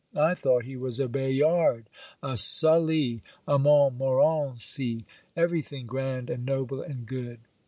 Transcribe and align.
I 0.17 0.33
thought 0.33 0.63
he 0.63 0.75
was 0.75 0.99
a 0.99 1.07
Bayard, 1.07 1.87
a 2.23 2.35
Sully, 2.35 3.21
a 3.47 3.59
Montmorenci; 3.59 5.05
everything 5.35 5.85
grand 5.85 6.27
and 6.31 6.43
noble 6.43 6.81
and 6.81 7.05
good. 7.05 7.41